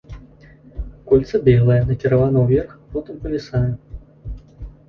[1.11, 3.65] Кольца белае, накіравана ўверх, потым павісае.